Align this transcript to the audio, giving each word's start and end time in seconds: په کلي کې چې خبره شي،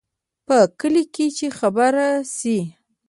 په 0.47 0.57
کلي 0.79 1.03
کې 1.13 1.25
چې 1.37 1.47
خبره 1.59 2.07
شي، 2.37 2.57